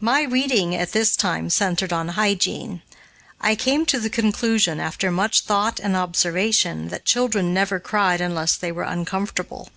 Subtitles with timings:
[0.00, 2.80] My reading, at this time, centered on hygiene.
[3.42, 8.56] I came to the conclusion, after much thought and observation, that children never cried unless
[8.56, 9.68] they were uncomfortable.